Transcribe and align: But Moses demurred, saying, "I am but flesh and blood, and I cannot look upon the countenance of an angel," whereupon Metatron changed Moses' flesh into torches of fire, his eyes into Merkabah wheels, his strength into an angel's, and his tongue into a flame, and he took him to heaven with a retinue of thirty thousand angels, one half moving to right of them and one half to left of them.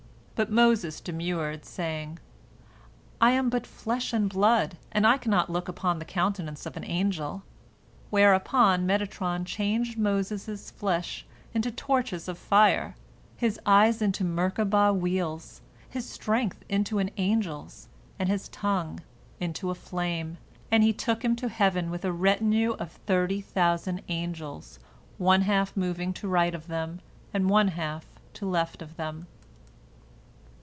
But 0.33 0.51
Moses 0.51 0.99
demurred, 1.01 1.65
saying, 1.65 2.17
"I 3.21 3.29
am 3.29 3.51
but 3.51 3.67
flesh 3.67 4.11
and 4.11 4.27
blood, 4.27 4.75
and 4.91 5.05
I 5.05 5.19
cannot 5.19 5.51
look 5.51 5.67
upon 5.67 5.99
the 5.99 6.03
countenance 6.05 6.65
of 6.65 6.75
an 6.75 6.83
angel," 6.83 7.43
whereupon 8.09 8.87
Metatron 8.87 9.45
changed 9.45 9.99
Moses' 9.99 10.71
flesh 10.71 11.27
into 11.53 11.69
torches 11.69 12.27
of 12.27 12.39
fire, 12.39 12.95
his 13.37 13.59
eyes 13.67 14.01
into 14.01 14.23
Merkabah 14.23 14.95
wheels, 14.97 15.61
his 15.87 16.09
strength 16.09 16.65
into 16.67 16.97
an 16.97 17.11
angel's, 17.17 17.87
and 18.17 18.27
his 18.27 18.49
tongue 18.49 18.99
into 19.39 19.69
a 19.69 19.75
flame, 19.75 20.39
and 20.71 20.81
he 20.83 20.91
took 20.91 21.23
him 21.23 21.35
to 21.35 21.49
heaven 21.49 21.91
with 21.91 22.03
a 22.03 22.11
retinue 22.11 22.71
of 22.79 22.91
thirty 23.05 23.41
thousand 23.41 24.01
angels, 24.09 24.79
one 25.19 25.41
half 25.43 25.77
moving 25.77 26.13
to 26.13 26.27
right 26.27 26.55
of 26.55 26.65
them 26.65 26.99
and 27.31 27.47
one 27.47 27.67
half 27.67 28.07
to 28.33 28.47
left 28.47 28.81
of 28.81 28.97
them. 28.97 29.27